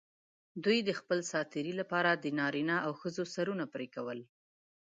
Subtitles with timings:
[0.63, 4.19] دوی د خپل سات تېري لپاره د نارینه او ښځو سرونه پرې کول.